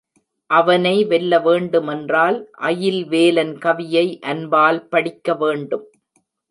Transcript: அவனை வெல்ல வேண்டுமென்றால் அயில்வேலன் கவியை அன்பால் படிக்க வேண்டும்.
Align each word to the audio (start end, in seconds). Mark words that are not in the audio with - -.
அவனை 0.49 0.93
வெல்ல 1.05 1.39
வேண்டுமென்றால் 1.39 2.37
அயில்வேலன் 2.61 3.55
கவியை 3.57 4.05
அன்பால் 4.21 4.81
படிக்க 4.87 5.33
வேண்டும். 5.35 5.85